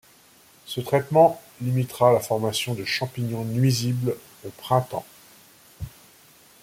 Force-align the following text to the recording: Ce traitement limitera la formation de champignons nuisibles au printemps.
Ce 0.65 0.81
traitement 0.81 1.39
limitera 1.61 2.11
la 2.11 2.19
formation 2.19 2.73
de 2.73 2.83
champignons 2.85 3.45
nuisibles 3.45 4.15
au 4.43 4.49
printemps. 4.49 5.05